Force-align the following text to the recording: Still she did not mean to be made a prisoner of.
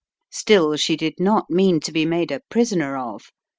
Still 0.31 0.77
she 0.77 0.97
did 0.97 1.19
not 1.19 1.51
mean 1.51 1.79
to 1.81 1.91
be 1.91 2.07
made 2.07 2.31
a 2.31 2.41
prisoner 2.49 2.97
of. 2.97 3.29